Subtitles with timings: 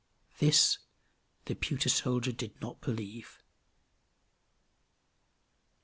[0.39, 0.79] This
[1.45, 3.37] the pewter soldier did not believe.